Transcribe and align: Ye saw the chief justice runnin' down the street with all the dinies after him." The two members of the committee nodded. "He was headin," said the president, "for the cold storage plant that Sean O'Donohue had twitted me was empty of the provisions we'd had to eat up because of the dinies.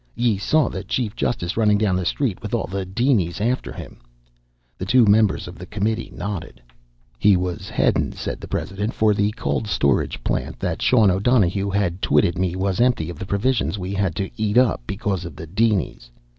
Ye 0.15 0.39
saw 0.39 0.67
the 0.67 0.83
chief 0.83 1.15
justice 1.15 1.55
runnin' 1.55 1.77
down 1.77 1.95
the 1.95 2.07
street 2.07 2.41
with 2.41 2.55
all 2.55 2.65
the 2.65 2.85
dinies 2.87 3.39
after 3.39 3.71
him." 3.71 3.99
The 4.79 4.85
two 4.87 5.05
members 5.05 5.47
of 5.47 5.59
the 5.59 5.67
committee 5.67 6.11
nodded. 6.15 6.59
"He 7.19 7.37
was 7.37 7.69
headin," 7.69 8.11
said 8.13 8.41
the 8.41 8.47
president, 8.47 8.95
"for 8.95 9.13
the 9.13 9.29
cold 9.33 9.67
storage 9.67 10.23
plant 10.23 10.57
that 10.59 10.81
Sean 10.81 11.11
O'Donohue 11.11 11.69
had 11.69 12.01
twitted 12.01 12.39
me 12.39 12.55
was 12.55 12.81
empty 12.81 13.11
of 13.11 13.19
the 13.19 13.27
provisions 13.29 13.77
we'd 13.77 13.93
had 13.93 14.15
to 14.15 14.31
eat 14.37 14.57
up 14.57 14.81
because 14.87 15.23
of 15.23 15.35
the 15.35 15.45
dinies. 15.45 16.09